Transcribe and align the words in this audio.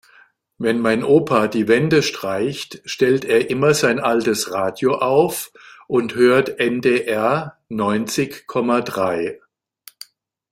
Wenn 0.57 0.79
mein 0.79 1.03
Opa 1.03 1.47
die 1.47 1.67
Wände 1.67 2.01
streicht, 2.01 2.81
stellt 2.85 3.23
er 3.23 3.51
immer 3.51 3.75
sein 3.75 3.99
altes 3.99 4.49
Radio 4.51 4.95
auf 4.95 5.51
und 5.87 6.15
hört 6.15 6.59
NDR 6.59 7.59
neunzig 7.69 8.47
Komma 8.47 8.81
drei. 8.81 9.39